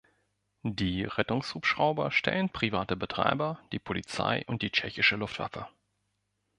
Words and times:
Die 0.63 1.03
Rettungshubschrauber 1.03 2.09
stellen 2.09 2.49
private 2.49 2.95
Betreiber, 2.95 3.59
die 3.71 3.77
Polizei 3.77 4.43
und 4.47 4.63
die 4.63 4.71
Tschechische 4.71 5.15
Luftwaffe. 5.15 5.67